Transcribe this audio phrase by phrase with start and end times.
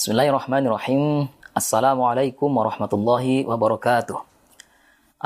[0.00, 1.28] بسم الله الرحمن الرحيم
[1.60, 4.16] السلام عليكم ورحمة الله وبركاته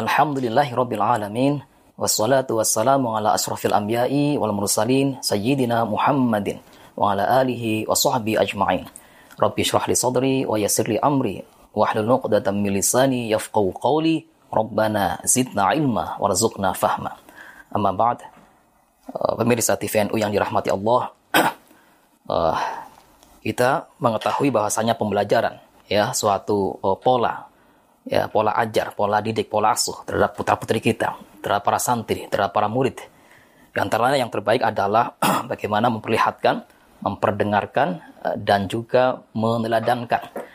[0.03, 1.63] الحمد لله رب العالمين
[1.95, 6.59] والصلاة والسلام على أشرف الأنبياء والمرسلين سيدنا محمد
[6.99, 8.85] وعلى آله وصحبه أجمعين
[9.39, 11.47] رب اشرح لي صدري ويسر لي أمري
[11.79, 17.13] واحلل عقدة من لساني يفقه قولي ربنا زدنا علما ورزقنا فهما
[17.79, 18.19] أما بعد
[19.39, 21.01] pemirsa TVNU yang dirahmati الله
[23.45, 27.53] kita mengetahui bahwasanya pembelajaran ya suatu uh, pola
[28.09, 32.69] ya pola ajar, pola didik, pola asuh terhadap putra-putri kita, terhadap para santri, terhadap para
[32.69, 33.01] murid.
[33.73, 35.17] Yang antaranya yang terbaik adalah
[35.51, 36.65] bagaimana memperlihatkan,
[37.01, 37.89] memperdengarkan
[38.25, 40.53] uh, dan juga meneladankan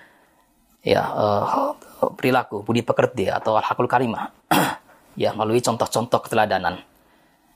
[0.80, 1.76] ya uh,
[2.16, 4.32] perilaku budi pekerti atau al-hakul karimah
[5.22, 6.80] ya melalui contoh-contoh keteladanan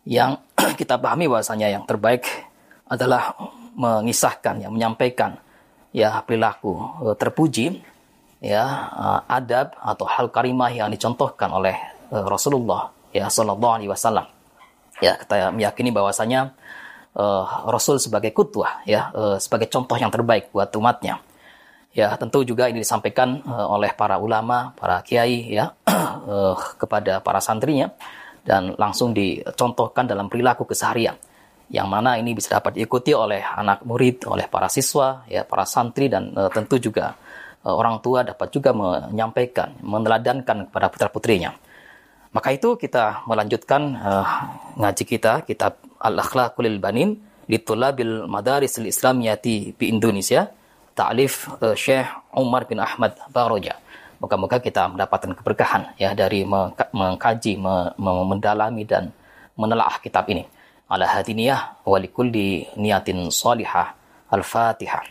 [0.04, 0.44] yang
[0.80, 2.28] kita pahami bahwasanya yang terbaik
[2.92, 3.32] adalah
[3.74, 5.38] mengisahkan, ya, menyampaikan
[5.94, 6.74] ya perilaku
[7.04, 7.82] uh, terpuji,
[8.44, 11.78] ya uh, adab atau hal karimah yang dicontohkan oleh
[12.12, 14.26] uh, Rasulullah ya Shallallahu Alaihi Wasallam.
[15.02, 16.54] Ya kita meyakini bahwasanya
[17.18, 21.22] uh, Rasul sebagai kutwah ya uh, sebagai contoh yang terbaik buat umatnya.
[21.94, 27.38] Ya tentu juga ini disampaikan uh, oleh para ulama, para kiai ya uh, kepada para
[27.38, 27.94] santrinya
[28.44, 31.16] dan langsung dicontohkan dalam perilaku keseharian
[31.72, 36.12] yang mana ini bisa dapat diikuti oleh anak murid, oleh para siswa, ya para santri
[36.12, 37.16] dan uh, tentu juga
[37.64, 41.56] uh, orang tua dapat juga menyampaikan, meneladankan kepada putra-putrinya.
[42.34, 44.28] Maka itu kita melanjutkan uh,
[44.82, 50.50] ngaji kita kitab Al-Akhlaqul Banin Litulabil Madaris Islamiyati di Indonesia
[50.98, 53.80] ta'lif uh, Syekh Umar bin Ahmad Baroja.
[54.20, 57.60] Moga-moga kita mendapatkan keberkahan ya dari mengkaji,
[58.00, 59.12] mendalami dan
[59.60, 60.48] menelaah kitab ini
[60.94, 63.96] على هذه النية ولكل نية صالحة.
[64.34, 65.04] الفاتحة.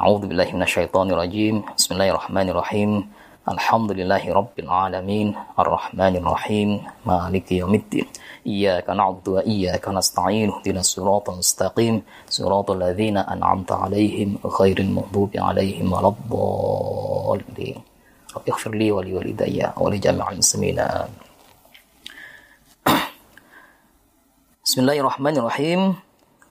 [0.00, 1.62] أعوذ بالله من الشيطان الرجيم.
[1.78, 2.90] بسم الله الرحمن الرحيم.
[3.48, 5.28] الحمد لله رب العالمين.
[5.58, 6.70] الرحمن الرحيم.
[7.06, 8.06] مالك يوم الدين.
[8.46, 10.50] إياك نعبد وإياك نستعين.
[10.50, 12.02] اهدنا الصراط المستقيم.
[12.28, 17.78] صراط الذين أنعمت عليهم غير المغضوب عليهم ولا الضالين.
[18.36, 20.78] رب اغفر لي ولوالدي ولجميع المسلمين.
[20.78, 21.27] آمين.
[24.68, 25.96] Bismillahirrahmanirrahim.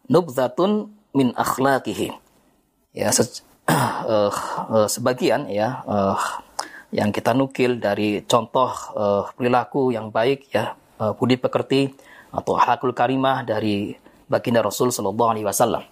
[0.09, 2.17] Nubzatun min akhlaqihi.
[2.97, 4.33] Ya, se uh,
[4.73, 6.17] uh, sebagian ya uh,
[6.89, 11.93] yang kita nukil dari contoh uh, perilaku yang baik ya uh, budi pekerti
[12.33, 13.93] atau akhlakul karimah dari
[14.25, 15.85] baginda Rasul sallallahu alaihi wasallam.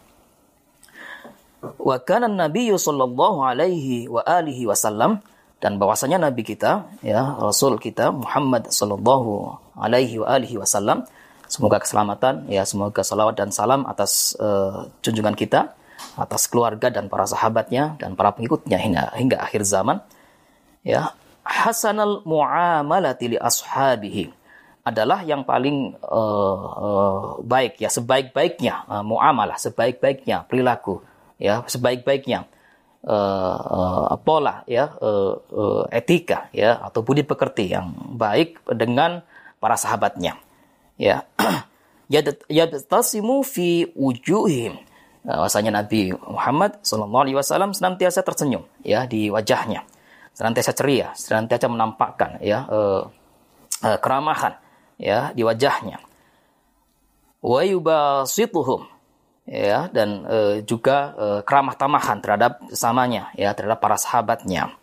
[1.77, 5.21] Wa kana Nabi sallallahu alaihi wa alihi wasallam
[5.61, 11.05] dan bahwasanya nabi kita ya Rasul kita Muhammad sallallahu alaihi wa alihi wasallam
[11.45, 15.77] Semoga keselamatan, ya semoga salawat dan salam atas uh, junjungan kita,
[16.17, 20.01] atas keluarga dan para sahabatnya dan para pengikutnya hingga, hingga akhir zaman.
[20.81, 21.13] Ya,
[21.45, 24.33] hasanal muamalati li ashabihi
[24.85, 31.01] adalah yang paling uh, uh, baik ya sebaik-baiknya uh, muamalah sebaik-baiknya perilaku
[31.41, 32.45] ya sebaik-baiknya
[33.01, 39.25] uh, uh, pola ya uh, uh, etika ya atau budi pekerti yang baik dengan
[39.57, 40.37] para sahabatnya
[40.99, 41.23] ya.
[42.49, 44.77] Yadtasimu fi wujuhim.
[45.25, 49.81] Bahwasanya Nabi Muhammad Shallallahu Alaihi Wasallam senantiasa tersenyum ya di wajahnya.
[50.37, 53.09] Senantiasa ceria senantiasa menampakkan ya uh,
[53.81, 54.53] uh, keramahan
[55.01, 55.97] ya di wajahnya.
[57.41, 58.85] Wa yubasituhum
[59.49, 64.77] ya dan uh, juga uh, keramah tamahan terhadap sesamanya ya terhadap para sahabatnya.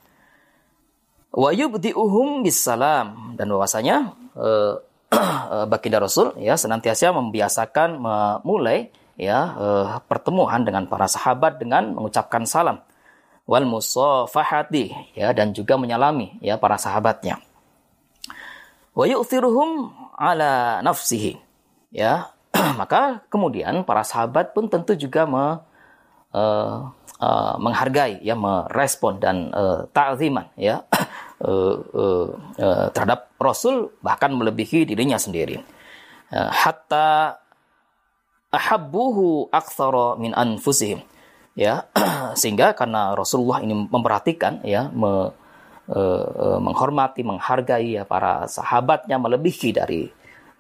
[1.31, 4.75] Wa yubdi'uhum bisalam dan bahwasanya Eh,
[5.71, 8.89] baginda Rasul ya senantiasa membiasakan memulai
[9.21, 12.81] ya uh, pertemuan dengan para sahabat dengan mengucapkan salam
[13.45, 17.43] wal musafahati ya dan juga menyalami ya para sahabatnya.
[18.93, 21.41] Wa yu'thiruhum ala nafsihi.
[21.93, 22.33] Ya,
[22.81, 25.61] maka kemudian para sahabat pun tentu juga me,
[26.33, 26.89] uh,
[27.21, 29.53] uh, menghargai ya merespon dan
[29.92, 30.84] ta'ziman ya
[31.42, 32.27] uh, uh,
[32.59, 35.59] uh, terhadap Rasul bahkan melebihi dirinya sendiri.
[36.33, 37.42] Uh, hatta
[38.54, 41.03] ahabbuhu aktsara min anfusihim.
[41.53, 41.84] Ya,
[42.41, 45.36] sehingga karena Rasulullah ini memperhatikan ya me,
[45.92, 50.09] uh, menghormati, menghargai ya para sahabatnya melebihi dari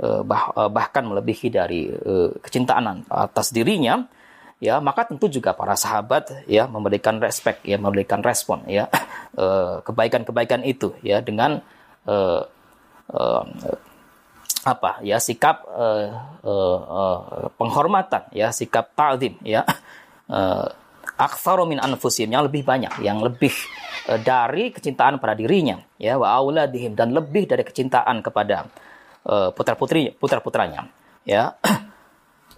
[0.04, 4.04] uh, bah, uh, bahkan melebihi dari uh, kecintaan atas dirinya
[4.62, 8.86] ya maka tentu juga para sahabat ya memberikan respect ya memberikan respon ya
[9.42, 11.58] eh, kebaikan-kebaikan itu ya dengan
[12.06, 12.46] uh,
[13.10, 13.44] uh,
[14.62, 16.06] apa ya sikap uh,
[16.46, 17.18] uh, uh,
[17.58, 19.66] penghormatan ya sikap ta'zim ya
[21.18, 23.52] aktsaru min anfusihim yang lebih banyak, yang lebih
[24.26, 28.66] dari kecintaan pada dirinya, ya wa auladihim dan lebih dari kecintaan kepada
[29.28, 30.88] uh, putra-putri putra-putranya,
[31.22, 31.54] ya.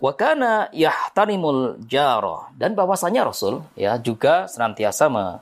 [0.04, 5.40] Wa kana yahtarimul jaro dan bahwasanya Rasul ya juga senantiasa me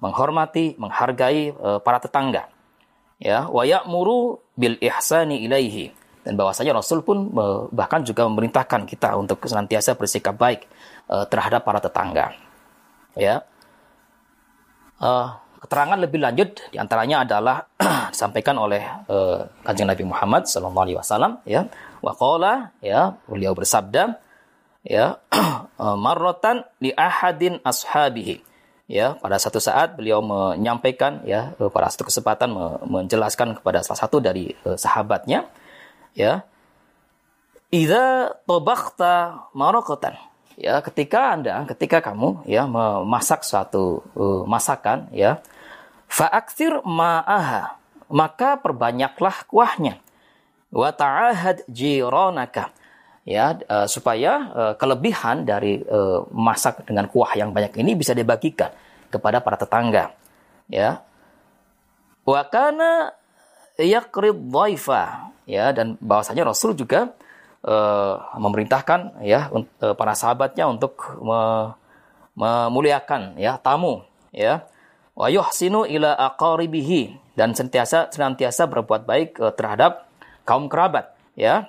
[0.00, 2.48] menghormati, menghargai uh, para tetangga.
[3.18, 5.90] Ya, wa ya'muru bil ihsani ilaihi
[6.22, 10.64] dan bahwasanya Rasul pun uh, bahkan juga memerintahkan kita untuk senantiasa bersikap baik
[11.10, 12.32] uh, terhadap para tetangga.
[13.12, 13.44] Ya.
[15.58, 17.66] Keterangan lebih lanjut di antaranya adalah
[18.14, 21.66] disampaikan oleh uh, kanjeng Nabi Muhammad Sallallahu Alaihi Wasallam ya
[22.04, 24.18] waqala ya beliau bersabda
[24.86, 25.20] ya
[25.78, 28.44] marrotan li ahadin ashabihi.
[28.88, 32.56] Ya pada satu saat beliau menyampaikan ya pada satu kesempatan
[32.88, 35.44] menjelaskan kepada salah satu dari uh, sahabatnya
[36.16, 36.48] ya
[37.68, 40.16] idza tabakhta maraqatan
[40.56, 45.44] ya ketika Anda ketika kamu ya memasak suatu uh, masakan ya
[46.08, 47.76] fa'aktsir ma'aha.
[48.08, 50.00] Maka perbanyaklah kuahnya
[50.68, 52.72] wa ta'ahad jiranaka
[53.28, 58.72] ya uh, supaya uh, kelebihan dari uh, masak dengan kuah yang banyak ini bisa dibagikan
[59.12, 60.16] kepada para tetangga.
[60.72, 61.04] Ya.
[62.24, 63.12] Wa kana
[63.76, 65.32] yaqrid dhaifa.
[65.48, 67.12] Ya dan bahwasanya Rasul juga
[67.64, 71.72] uh, memerintahkan ya uh, para sahabatnya untuk me
[72.38, 74.08] memuliakan ya tamu.
[74.32, 74.64] Ya.
[75.12, 77.36] Wa yuhsinu ila aqaribihi.
[77.36, 80.07] Dan senantiasa senantiasa berbuat baik uh, terhadap
[80.48, 81.68] kaum kerabat ya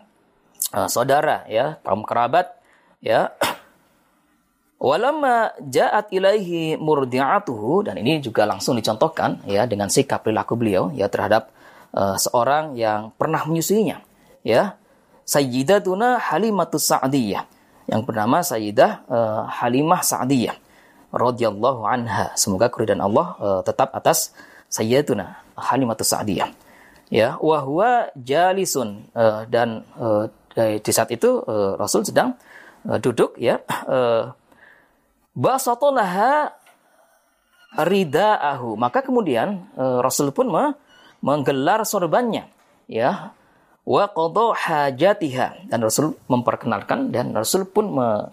[0.74, 2.54] uh, saudara ya, kaum kerabat
[3.02, 3.34] ya.
[4.80, 11.12] Walamma ja'at ilaihi murdi'atuhu dan ini juga langsung dicontohkan ya dengan sikap perilaku beliau ya
[11.12, 11.52] terhadap
[11.92, 14.00] uh, seorang yang pernah menyusuinya
[14.44, 14.80] ya.
[15.30, 17.46] Sayyidatuna Halimatus Sa'diyah
[17.86, 20.58] yang bernama Sayyidah uh, Halimah Sa'diyah
[21.14, 22.34] radhiyallahu anha.
[22.34, 24.34] Semoga keridhaan Allah uh, tetap atas
[24.74, 26.50] Sayyidatuna Halimatus Sa'diyah.
[27.10, 29.10] Ya, wa huwa jalisun.
[29.18, 32.38] Uh, dan uh, di saat itu uh, Rasul sedang
[32.86, 33.66] uh, duduk ya.
[33.90, 34.30] Uh,
[35.34, 36.54] basatolaha
[37.82, 38.78] ridaahu.
[38.78, 40.78] Maka kemudian uh, Rasul pun me
[41.26, 42.46] menggelar sorbannya
[42.86, 43.34] ya.
[43.90, 45.66] Wa qada hajatiha.
[45.66, 48.30] Dan Rasul memperkenalkan dan Rasul pun me,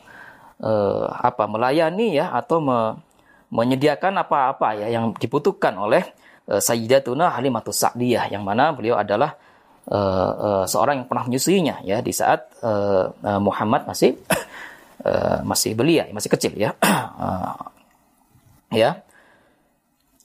[0.61, 3.01] uh, apa melayani ya atau me,
[3.49, 6.05] menyediakan apa-apa ya yang dibutuhkan oleh
[6.51, 9.35] uh, Sayyidatuna Halimatus Sa'diyah yang mana beliau adalah
[9.91, 14.19] uh, uh, seorang yang pernah menyusuinya ya di saat uh, uh, Muhammad masih
[15.07, 16.75] uh, masih belia, masih kecil ya.
[16.83, 17.55] uh,
[18.83, 19.03] ya.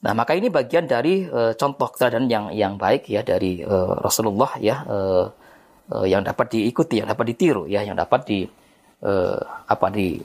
[0.02, 4.58] Nah, maka ini bagian dari uh, contoh keteladanan yang yang baik ya dari uh, Rasulullah
[4.58, 5.30] ya uh,
[5.94, 8.42] uh, yang dapat diikuti, yang dapat ditiru ya, yang dapat di
[9.06, 9.38] uh,
[9.70, 10.18] apa di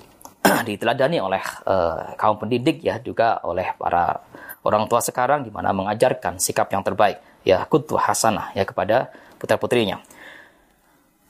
[0.68, 4.18] diteladani oleh uh, kaum pendidik ya juga oleh para
[4.68, 10.04] orang tua sekarang di mana mengajarkan sikap yang terbaik ya kudwah hasanah ya kepada putra-putrinya.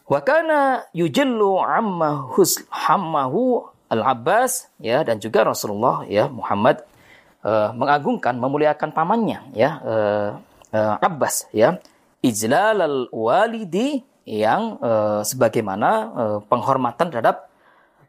[0.10, 2.25] Wa kana yujillu amma
[2.74, 6.81] hammahu al-Abbas ya dan juga Rasulullah ya Muhammad
[7.45, 10.30] uh, mengagungkan memuliakan pamannya ya uh,
[10.74, 11.78] uh, Abbas ya
[12.24, 17.46] ijlal al-walidi yang uh, sebagaimana uh, penghormatan terhadap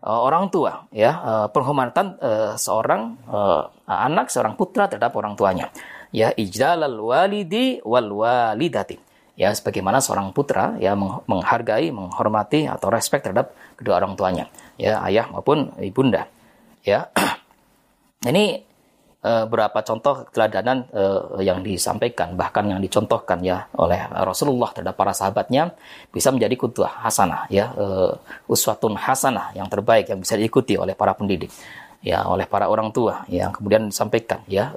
[0.03, 5.73] uh, orang tua ya uh, penghormatan uh, seorang uh, anak seorang putra terhadap orang tuanya
[6.15, 9.09] ya ijlal al-walidi wal walidati
[9.39, 15.31] ya sebagaimana seorang putra ya menghargai, menghormati atau respect terhadap kedua orang tuanya, ya ayah
[15.31, 16.27] maupun ibunda.
[16.83, 17.15] Ya.
[18.31, 18.67] Ini
[19.25, 25.15] uh, beberapa contoh keteladanan uh, yang disampaikan bahkan yang dicontohkan ya oleh Rasulullah terhadap para
[25.15, 25.75] sahabatnya
[26.11, 28.13] bisa menjadi kudwah hasanah ya uh,
[28.51, 31.51] uswatun hasanah yang terbaik yang bisa diikuti oleh para pendidik
[32.05, 34.71] ya oleh para orang tua yang kemudian disampaikan ya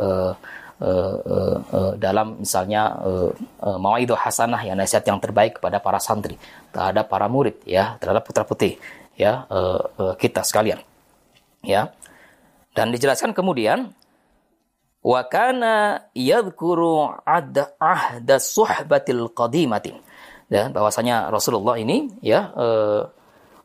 [2.01, 3.29] dalam misalnya uh,
[3.61, 6.41] uh, mawaidah hasanah ya nasihat yang terbaik kepada para santri
[6.73, 8.81] terhadap para murid ya terhadap putra putih
[9.13, 10.81] ya uh, kita sekalian
[11.61, 11.93] ya.
[12.71, 13.91] Dan dijelaskan kemudian
[15.01, 19.93] wa kana yadhkuru ahda suhbatil qadimati.
[20.51, 23.01] Dan bahwasanya Rasulullah ini ya uh,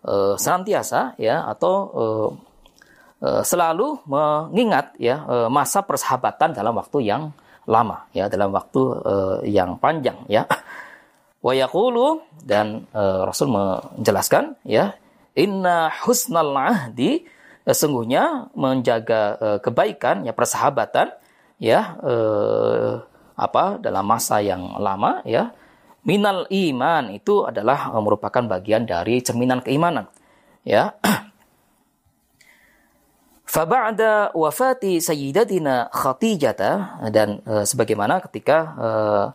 [0.06, 2.30] uh, senantiasa ya atau uh,
[3.16, 7.32] Eh, selalu mengingat ya eh, masa persahabatan dalam waktu yang
[7.64, 10.46] lama ya dalam waktu uh, yang panjang ya.
[11.42, 14.94] Wa yaqulu dan uh, Rasul menjelaskan ya
[15.34, 17.26] inna husnal ahdi
[17.66, 21.10] uh, sungguhnya menjaga uh, kebaikan ya persahabatan
[21.56, 23.00] ya uh,
[23.36, 25.52] apa dalam masa yang lama ya.
[26.06, 30.06] Minal iman itu adalah uh, merupakan bagian dari cerminan keimanan
[30.62, 30.94] ya.
[33.46, 36.54] Faba'da wafati sayyidatina Khadijah
[37.14, 39.26] dan uh, sebagaimana ketika uh,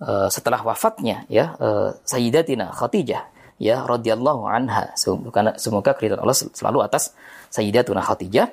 [0.00, 3.28] uh, setelah wafatnya ya uh, sayyidatina Khadijah
[3.60, 4.96] ya radhiyallahu anha.
[4.96, 7.12] Semoga semoga keridhaan Allah selalu atas
[7.52, 8.48] sayyidatuna Khadijah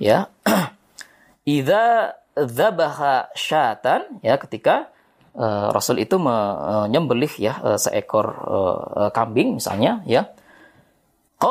[0.00, 0.32] ya.
[1.46, 4.92] Idza dzabaha syatan ya ketika
[5.32, 10.28] uh, Rasul itu menyembelih ya uh, seekor uh, kambing misalnya ya.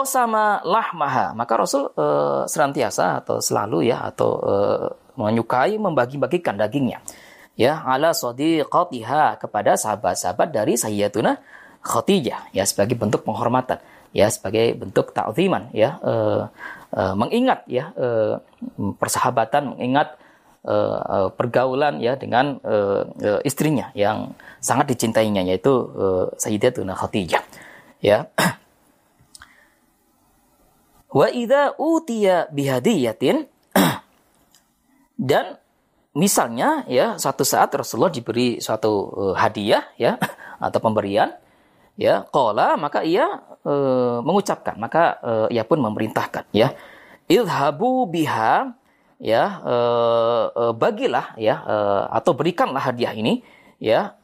[0.06, 7.00] Sama lahmaha maka Rasul uh, senantiasa atau selalu ya atau uh, menyukai membagi-bagikan dagingnya
[7.56, 11.40] ya ala sadiqatiha kepada sahabat-sahabat dari Sayyidatuna
[11.80, 13.80] Khadijah ya sebagai bentuk penghormatan
[14.12, 16.52] ya sebagai bentuk ta'ziman ya uh,
[16.92, 18.40] uh, mengingat ya uh,
[19.00, 20.20] persahabatan mengingat
[20.66, 27.44] uh, pergaulan ya dengan uh, uh, istrinya yang sangat dicintainya yaitu uh, Sayyidatuna Khadijah
[28.02, 28.28] ya.
[31.16, 33.48] Wa idza utiya bihadiyatin
[35.32, 35.56] dan
[36.18, 40.20] misalnya ya suatu saat Rasulullah diberi suatu uh, hadiah ya
[40.66, 41.32] atau pemberian
[41.96, 43.24] ya qala maka ia
[43.64, 46.76] uh, mengucapkan maka uh, ia pun memerintahkan ya.
[47.26, 48.78] Idhabu biha
[49.20, 53.42] ya uh, uh, bagilah ya uh, atau berikanlah hadiah ini
[53.80, 54.16] ya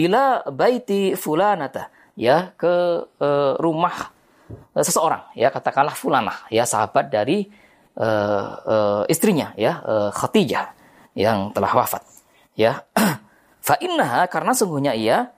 [0.00, 4.12] ila baiti fulanata ya ke uh, rumah
[4.74, 7.48] uh, seseorang ya katakanlah fulanah ya sahabat dari
[8.00, 10.72] uh, uh, istrinya ya uh, Khadijah
[11.14, 12.02] yang telah wafat
[12.54, 12.84] ya.
[13.66, 15.30] Fa innaha karena sungguhnya ia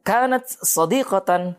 [0.00, 1.56] kanat sadiqatan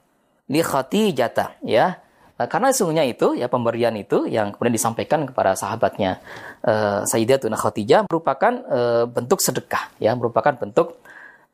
[0.49, 2.02] li Khadijah ya
[2.47, 6.21] karena sungguhnya itu ya pemberian itu yang kemudian disampaikan kepada sahabatnya
[6.63, 10.97] uh, Sayyidatuna Khadijah merupakan uh, bentuk sedekah ya merupakan bentuk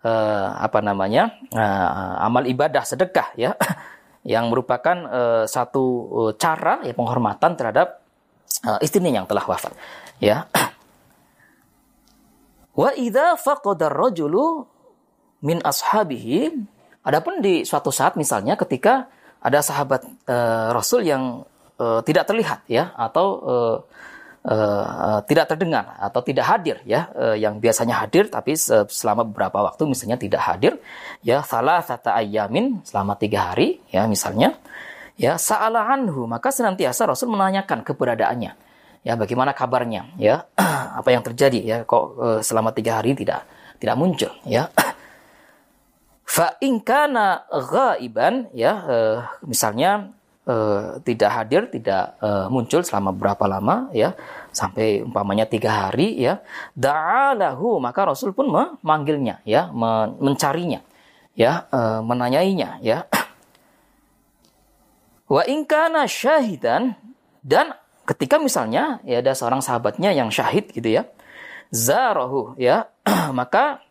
[0.04, 3.56] uh, apa namanya uh, amal ibadah sedekah ya
[4.34, 5.86] yang merupakan uh, satu
[6.36, 8.04] cara ya penghormatan terhadap
[8.66, 9.72] uh, istrinya yang telah wafat.
[10.20, 10.50] Ya.
[12.80, 14.68] Wa idza faqada rajulu
[15.44, 16.52] min ashabihi
[17.04, 19.08] adapun di suatu saat misalnya ketika
[19.40, 21.48] ada sahabat uh, Rasul yang
[21.80, 23.78] uh, tidak terlihat ya atau uh,
[24.46, 29.88] uh, tidak terdengar atau tidak hadir ya uh, yang biasanya hadir tapi selama beberapa waktu
[29.88, 30.74] misalnya tidak hadir
[31.24, 34.60] ya salah satu ayamin selama tiga hari ya misalnya
[35.20, 38.52] ya saala anhu maka senantiasa Rasul menanyakan keberadaannya
[39.04, 40.48] ya bagaimana kabarnya ya
[41.00, 43.48] apa yang terjadi ya kok uh, selama tiga hari tidak
[43.80, 44.68] tidak muncul ya
[46.30, 49.18] fa inkana ghaiban ya uh,
[49.50, 50.14] misalnya
[50.46, 54.14] uh, tidak hadir, tidak uh, muncul selama berapa lama ya
[54.54, 56.46] sampai umpamanya tiga hari ya
[56.78, 59.74] da'alahu maka Rasul pun memanggilnya ya
[60.22, 60.86] mencarinya
[61.34, 63.10] ya uh, menanyainya ya.
[65.34, 66.94] Wa ingkana syahidan
[67.42, 67.74] dan
[68.06, 71.10] ketika misalnya ya ada seorang sahabatnya yang syahid gitu ya
[71.74, 72.90] zarahu ya
[73.38, 73.82] maka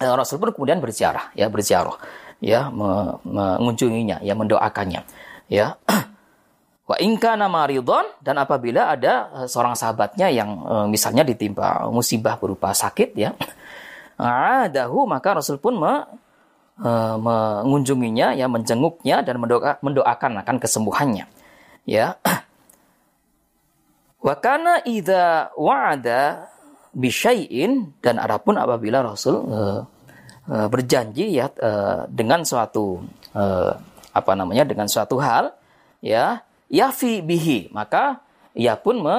[0.00, 2.00] Rasul pun kemudian berziarah ya berziarah
[2.40, 5.04] ya mengunjunginya ya mendoakannya
[5.52, 5.76] ya.
[6.90, 12.40] Wa ingka nama ridon dan apabila ada eh, seorang sahabatnya yang eh, misalnya ditimpa musibah
[12.40, 13.30] berupa sakit ya
[14.66, 16.04] adahu maka Rasul pun me,
[17.20, 21.28] mengunjunginya ya menjenguknya dan mendoa, mendoakan akan kesembuhannya
[21.84, 22.16] ya.
[24.26, 26.52] Wa kana idza wa'ada
[26.96, 29.80] bisyai'in dan adapun apabila Rasul uh,
[30.50, 33.02] uh, berjanji ya uh, dengan suatu
[33.34, 33.72] uh,
[34.10, 35.54] apa namanya dengan suatu hal
[36.02, 38.22] ya yafi bihi maka
[38.54, 39.18] ia pun me,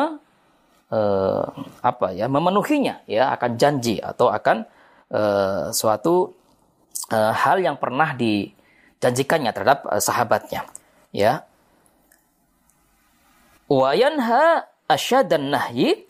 [0.91, 1.45] eh,
[1.83, 4.67] apa ya memenuhinya ya akan janji atau akan
[5.11, 6.35] eh, suatu
[7.11, 10.61] eh, hal yang pernah dijanjikannya terhadap eh, sahabatnya
[11.15, 11.47] ya.
[13.71, 14.67] Wayanha
[15.31, 16.03] dan nahyi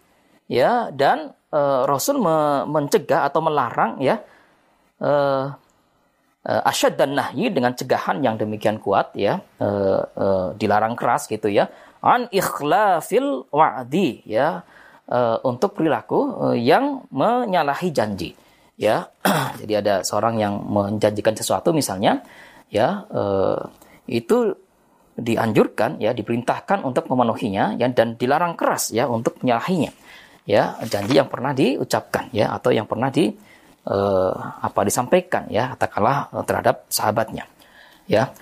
[0.50, 4.20] ya dan eh, Rasul me, mencegah atau melarang ya
[5.02, 5.46] eh,
[6.48, 11.50] uh, asyad dan nahyi dengan cegahan yang demikian kuat ya uh, uh, dilarang keras gitu
[11.50, 11.70] ya
[12.02, 14.66] an ikhlafil wa'di ya
[15.10, 18.34] uh, untuk perilaku uh, yang menyalahi janji
[18.80, 19.10] ya.
[19.62, 22.26] Jadi ada seorang yang menjanjikan sesuatu misalnya
[22.74, 23.62] ya uh,
[24.10, 24.58] itu
[25.22, 29.94] dianjurkan ya diperintahkan untuk memenuhinya ya dan dilarang keras ya untuk menyalahinya
[30.46, 33.30] ya janji yang pernah diucapkan ya atau yang pernah di
[33.86, 37.46] uh, apa disampaikan ya katakanlah uh, terhadap sahabatnya
[38.10, 38.34] ya.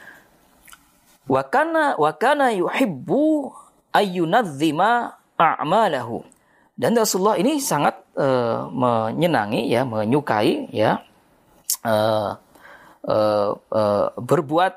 [1.29, 3.53] Wakana wakana yuhibbu
[3.93, 6.25] ayyunadzima a'malahu.
[6.79, 11.03] Dan Rasulullah ini sangat uh, menyenangi ya menyukai ya
[11.83, 12.33] uh,
[13.05, 14.73] uh, uh, berbuat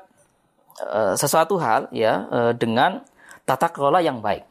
[0.83, 3.07] uh, sesuatu hal ya uh, dengan
[3.47, 4.43] tata kelola yang baik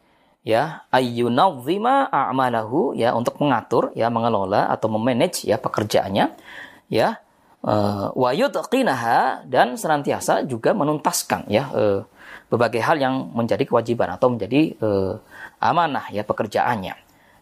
[0.42, 6.34] ya ayyunadzima a'malahu ya untuk mengatur ya mengelola atau memanage ya pekerjaannya
[6.90, 7.22] ya
[7.62, 12.02] uh, wa yutqinaha dan senantiasa juga menuntaskan ya uh,
[12.50, 15.14] berbagai hal yang menjadi kewajiban atau menjadi uh,
[15.62, 16.94] amanah ya pekerjaannya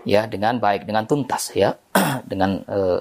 [0.04, 1.76] ya dengan baik dengan tuntas ya
[2.30, 3.00] dengan uh,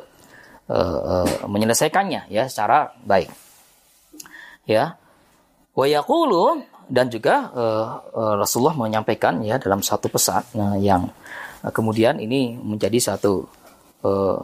[0.71, 3.29] uh, uh, menyelesaikannya ya secara baik
[4.69, 4.95] ya.
[5.73, 5.85] Wa
[6.89, 7.85] dan juga uh,
[8.17, 11.13] uh, Rasulullah menyampaikan ya dalam satu pesan uh, yang
[11.61, 13.45] uh, kemudian ini menjadi satu
[14.01, 14.41] uh,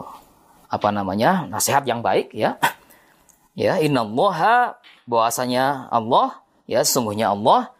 [0.70, 2.62] apa namanya nasihat yang baik ya.
[3.56, 7.72] Ya innallaha bahwasanya Allah ya sungguhnya Allah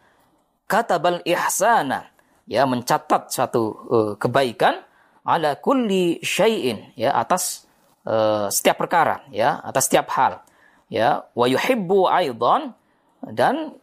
[0.66, 2.10] katabal ihsana
[2.48, 4.82] ya mencatat suatu uh, kebaikan
[5.22, 7.68] ala kulli syai'in ya atas
[8.08, 10.42] uh, setiap perkara ya atas setiap hal
[10.88, 11.28] ya.
[11.36, 12.72] Wa yuhibbu aidan
[13.20, 13.76] dan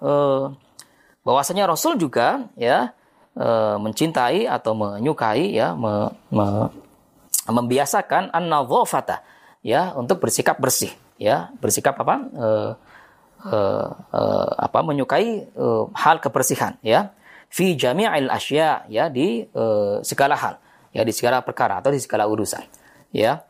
[0.00, 0.52] uh,
[1.26, 2.94] bahwasanya Rasul juga ya
[3.36, 6.70] uh, mencintai atau menyukai ya me, me,
[7.46, 8.50] membiasakan an
[9.66, 12.70] ya untuk bersikap bersih ya bersikap apa uh,
[13.46, 17.10] uh, uh, apa menyukai uh, hal kebersihan ya
[17.50, 20.54] fi jami'il asya ya di uh, segala hal
[20.92, 22.62] ya di segala perkara atau di segala urusan
[23.10, 23.42] ya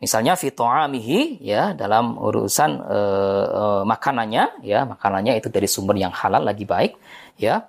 [0.00, 6.40] Misalnya fitoamihi ya dalam urusan uh, uh, makanannya ya makanannya itu dari sumber yang halal
[6.40, 6.96] lagi baik
[7.36, 7.68] ya.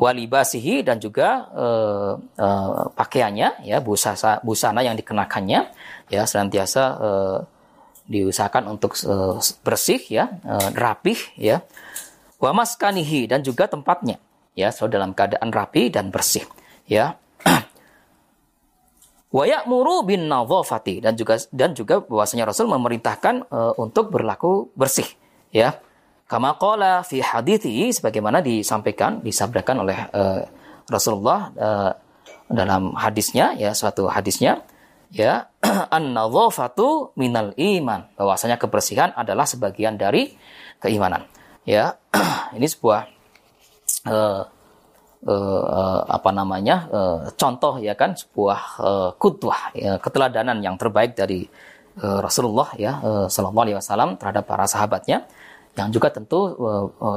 [0.00, 5.70] Walibasihi dan juga uh, uh, pakaiannya ya busana busana yang dikenakannya
[6.08, 7.38] ya senantiasa uh,
[8.10, 11.62] diusahakan untuk uh, bersih ya uh, rapih ya.
[12.40, 14.18] Wamaskanihi dan juga tempatnya
[14.58, 16.48] ya selalu dalam keadaan rapi dan bersih
[16.90, 17.14] ya
[19.30, 20.98] wa ya'muru bin nadhafati.
[21.02, 25.06] Dan juga dan juga bahwasanya Rasul memerintahkan uh, untuk berlaku bersih
[25.54, 25.78] ya.
[26.30, 26.54] Kama
[27.02, 30.46] fi hadithi sebagaimana disampaikan disabdakan oleh uh,
[30.86, 31.92] Rasulullah uh,
[32.46, 34.62] dalam hadisnya ya suatu hadisnya
[35.10, 35.50] ya.
[35.96, 38.14] An nadhafatu minal iman.
[38.14, 40.30] Bahwasanya kebersihan adalah sebagian dari
[40.78, 41.26] keimanan
[41.66, 41.98] ya.
[42.56, 43.00] Ini sebuah
[45.26, 48.60] uh, uh, apa namanya uh, contoh ya kan sebuah
[49.20, 51.44] kutwah ya, keteladanan yang terbaik dari
[52.00, 55.28] Rasulullah ya uh, Sallallahu Alaihi Wasallam terhadap para sahabatnya
[55.78, 56.58] yang juga tentu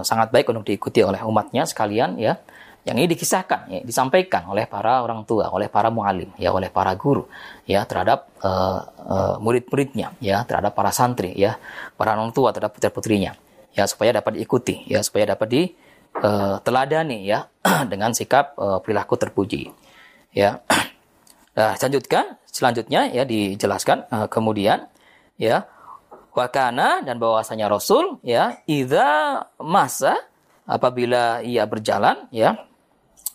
[0.05, 2.37] sangat baik untuk diikuti oleh umatnya sekalian ya.
[2.83, 6.91] Yang ini dikisahkan ya, disampaikan oleh para orang tua oleh para mualim ya oleh para
[6.99, 7.23] guru
[7.63, 11.55] ya terhadap uh, uh, murid-muridnya ya terhadap para santri ya
[11.95, 13.39] para orang tua terhadap putra putrinya
[13.71, 15.61] ya supaya dapat diikuti ya supaya dapat di
[16.19, 17.49] uh, teladani ya
[17.91, 19.69] dengan sikap uh, perilaku terpuji.
[20.33, 20.59] Ya.
[21.53, 24.89] Nah, selanjutnya selanjutnya ya dijelaskan uh, kemudian
[25.37, 25.69] ya
[26.33, 30.17] wakana dan bahwasanya Rasul ya idza masa
[30.65, 32.57] apabila ia berjalan ya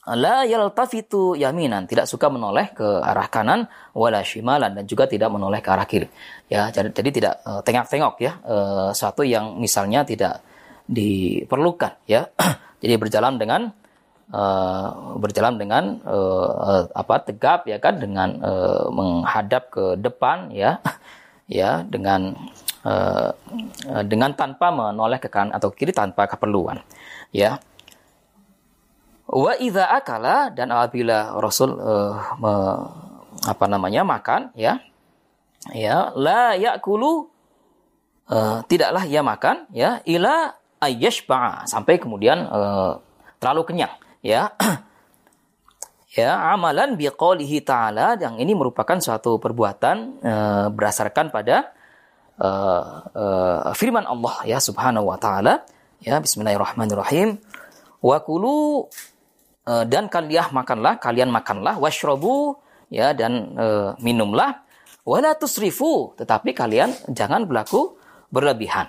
[0.09, 5.61] la yaltafitu yaminan tidak suka menoleh ke arah kanan wala shimalan dan juga tidak menoleh
[5.61, 6.09] ke arah kiri
[6.49, 10.41] ya jadi, jadi tidak uh, tengok-tengok ya uh, satu yang misalnya tidak
[10.89, 12.25] diperlukan ya
[12.79, 13.75] Jadi berjalan dengan
[14.31, 20.79] uh, berjalan dengan uh, uh, apa tegap ya kan dengan uh, menghadap ke depan ya.
[21.49, 22.37] Ya dengan
[22.85, 23.33] uh,
[24.05, 26.85] dengan tanpa menoleh ke kanan atau kiri tanpa keperluan
[27.33, 27.57] ya.
[29.29, 32.53] Wa idza akala dan apabila Rasul uh, me,
[33.45, 34.81] apa namanya makan ya.
[35.73, 37.29] Ya la yakulu
[38.29, 40.05] uh, tidaklah ia makan ya.
[40.09, 42.99] Ila ayyashba'a sampai kemudian uh,
[43.39, 44.51] terlalu kenyang ya.
[46.17, 51.69] Ya amalan biqaulihi ta'ala yang ini merupakan suatu perbuatan uh, berdasarkan pada
[52.41, 55.69] uh, uh, firman Allah ya subhanahu wa taala
[56.01, 57.37] ya bismillahirrahmanirrahim.
[58.01, 58.89] Wa kulu
[59.69, 62.57] uh, dan kalian makanlah kalian makanlah washrabu
[62.89, 64.65] ya dan uh, minumlah.
[65.05, 68.01] Wala tusrifu tetapi kalian jangan berlaku
[68.33, 68.89] berlebihan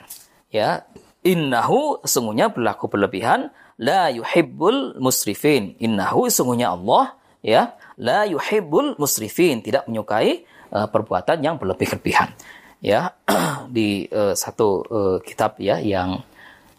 [0.52, 0.88] ya
[1.20, 5.76] Innahu sungguhnya berlaku berlebihan la yuhibbul musrifin.
[5.80, 12.32] Innahu sungguhnya Allah ya la yuhibbul musrifin tidak menyukai uh, perbuatan yang berlebih-lebihan.
[12.80, 13.12] Ya
[13.76, 16.24] di uh, satu uh, kitab ya yang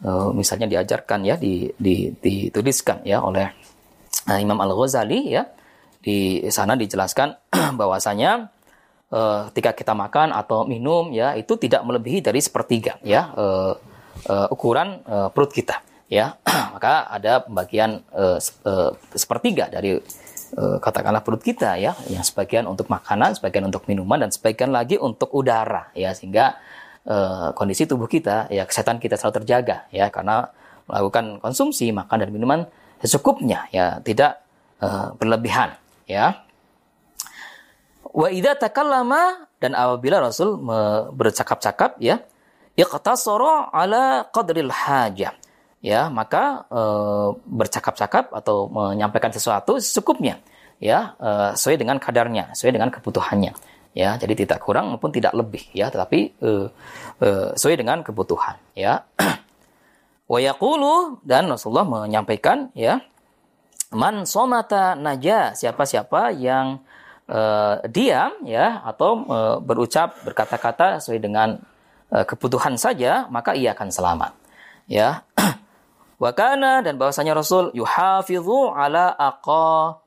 [0.05, 3.53] uh, misalnya diajarkan ya di, di, dituliskan ya oleh
[4.29, 5.45] uh, Imam Al Ghazali ya
[6.01, 8.49] di sana dijelaskan bahwasanya
[9.13, 13.77] uh, ketika kita makan atau minum ya itu tidak melebihi dari sepertiga ya uh,
[14.29, 15.81] uh, ukuran uh, perut kita
[16.11, 16.37] ya.
[16.75, 18.37] Maka ada pembagian uh,
[19.15, 19.97] sepertiga dari
[20.59, 21.95] uh, katakanlah perut kita ya.
[22.11, 26.13] Yang sebagian untuk makanan sebagian untuk minuman dan sebagian lagi untuk udara ya.
[26.13, 26.59] Sehingga
[27.07, 30.11] uh, kondisi tubuh kita ya kesehatan kita selalu terjaga ya.
[30.11, 30.45] Karena
[30.91, 32.61] melakukan konsumsi makan dan minuman
[33.01, 34.03] secukupnya ya.
[34.03, 34.33] Tidak
[34.83, 35.79] uh, berlebihan
[36.11, 36.43] ya.
[38.11, 40.59] Wa idza takallama dan apabila Rasul
[41.15, 42.19] bercakap-cakap ya
[42.79, 45.35] iqtasara ala qadril hajah
[45.81, 46.83] ya maka e,
[47.49, 50.39] bercakap-cakap atau menyampaikan sesuatu secukupnya.
[50.81, 53.53] Ya e, sesuai dengan kadarnya sesuai dengan kebutuhannya.
[53.97, 55.65] Ya jadi tidak kurang maupun tidak lebih.
[55.73, 56.51] Ya tetapi e,
[57.21, 58.61] e, sesuai dengan kebutuhan.
[58.77, 59.09] Ya.
[60.31, 63.03] Wa yaqulu dan Rasulullah menyampaikan ya
[63.91, 66.79] man somata naja siapa-siapa yang
[67.27, 71.59] uh, diam ya atau uh, berucap berkata-kata sesuai dengan
[72.11, 74.33] kebutuhan saja maka ia akan selamat.
[74.91, 75.23] Ya.
[76.23, 80.03] Wakana dan bahwasanya Rasul yuhafidhu ala aqa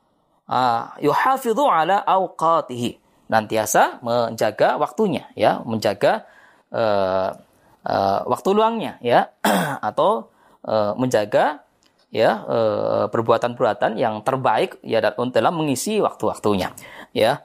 [0.45, 2.99] uh, yuhafidhu ala awqatihi.
[3.31, 5.63] Nantiasa menjaga waktunya ya.
[5.63, 6.27] Menjaga
[6.69, 7.33] uh,
[7.87, 9.31] uh, waktu luangnya ya.
[9.87, 10.29] Atau
[10.67, 11.63] uh, menjaga
[12.13, 16.69] ya eh, perbuatan-perbuatan yang terbaik ya dalam mengisi waktu-waktunya
[17.09, 17.41] ya.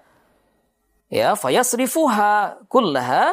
[1.08, 3.32] Ya fayasrifuha kullaha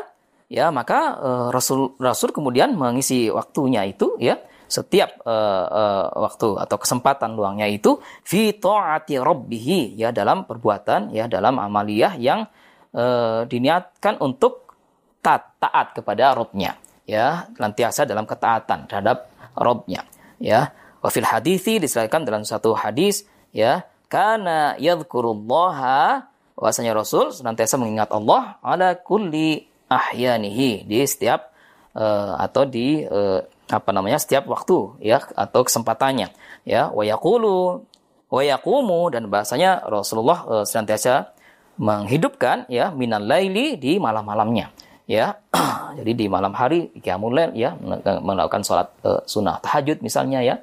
[0.52, 6.78] ya maka uh, Rasul Rasul kemudian mengisi waktunya itu ya setiap uh, uh, waktu atau
[6.82, 12.50] kesempatan luangnya itu fi taati rabbih ya dalam perbuatan ya dalam amaliyah yang
[12.94, 14.74] uh, diniatkan untuk
[15.22, 20.06] taat, taat kepada Robnya ya lantiasa dalam ketaatan terhadap Robnya
[20.42, 20.74] ya.
[21.06, 26.26] Wa fil hadithi disebutkan dalam satu hadis ya karena yadhkurullaha
[26.58, 31.54] bahwasanya Rasul senantiasa mengingat Allah ala kulli ahyanihi di setiap
[31.94, 36.30] uh, atau di uh, apa namanya setiap waktu ya atau kesempatannya
[36.68, 36.90] ya.
[36.92, 37.82] Wa yaqulu
[38.30, 41.34] wa yaqumu dan bahasanya Rasulullah uh, senantiasa
[41.76, 44.72] menghidupkan ya minal laili di malam-malamnya
[45.06, 45.38] ya.
[45.98, 47.74] Jadi di malam hari qiyamul ya
[48.20, 50.56] melakukan sholat uh, sunnah tahajud misalnya ya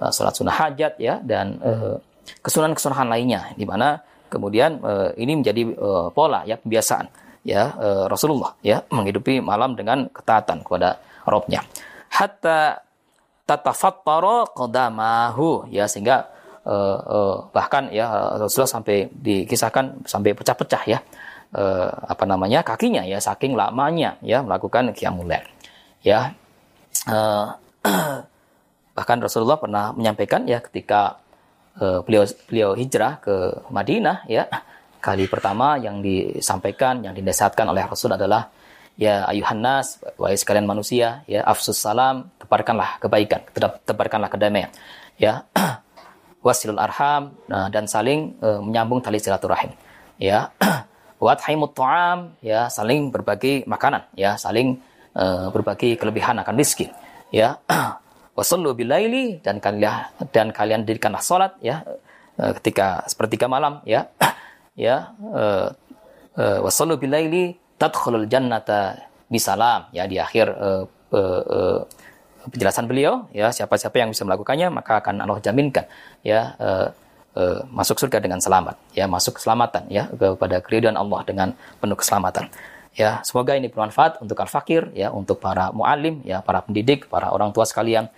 [0.00, 1.96] uh, sholat sunnah hajat ya dan uh,
[2.42, 8.58] kesunahan-kesunahan lainnya di mana kemudian uh, ini menjadi uh, pola ya kebiasaan ya uh, Rasulullah
[8.66, 11.62] ya menghidupi malam dengan ketaatan kepada Robnya.
[12.10, 12.82] Hatta
[13.46, 16.26] tatafattara qadamahu ya sehingga
[16.66, 20.98] uh, uh, bahkan ya Rasulullah sampai dikisahkan sampai pecah-pecah ya
[21.54, 25.30] uh, apa namanya kakinya ya saking lamanya ya melakukan qiyamul
[26.02, 26.34] ya.
[27.06, 27.54] Uh,
[28.96, 31.20] Bahkan Rasulullah pernah menyampaikan ya ketika
[31.76, 34.48] uh, beliau beliau hijrah ke Madinah ya
[35.06, 38.50] kali pertama yang disampaikan yang dinasihatkan oleh Rasul adalah
[38.98, 43.46] ya ayuhan nas wahai sekalian manusia ya afsus salam tebarkanlah kebaikan
[43.86, 44.74] tebarkanlah kedamaian
[45.14, 45.46] ya.
[46.46, 49.70] Wasilul arham nah, dan saling uh, menyambung tali silaturahim
[50.18, 50.50] ya.
[51.22, 54.82] Buat haimut ta'am ya saling berbagi makanan ya saling
[55.14, 56.90] uh, berbagi kelebihan akan rizki
[57.30, 57.62] ya.
[58.36, 61.80] Wasallu bilaili dan kalian dan kalian dirikanlah salat ya
[62.36, 64.12] eh, ketika sepertiga malam ya
[64.76, 65.72] ya uh,
[66.36, 69.88] uh, wasallu bilaili tadkhulul jannata bisalam.
[69.90, 71.80] Ya di akhir uh, uh, uh,
[72.46, 75.90] penjelasan beliau ya siapa-siapa yang bisa melakukannya maka akan Allah jaminkan
[76.22, 76.94] ya uh,
[77.34, 81.48] uh, masuk surga dengan selamat ya masuk keselamatan ya kepada keridhaan Allah dengan
[81.82, 82.46] penuh keselamatan.
[82.96, 87.52] Ya, semoga ini bermanfaat untuk al-fakir, ya, untuk para muallim, ya, para pendidik, para orang
[87.52, 88.08] tua sekalian,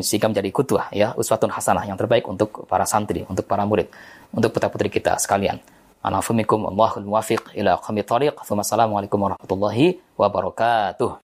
[0.00, 3.92] sehingga menjadi kutwah, ya, uswatun hasanah yang terbaik untuk para santri, untuk para murid,
[4.32, 5.60] untuk putra-putri kita sekalian.
[6.04, 8.36] Anafumikum Allahul muwafiq ila qami tariq.
[8.36, 11.16] Assalamualaikum warahmatullahi wabarakatuh.